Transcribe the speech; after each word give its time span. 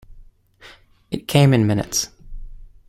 'It 1.11 1.27
came 1.27 1.53
in 1.53 1.67
minutes. 1.67 2.09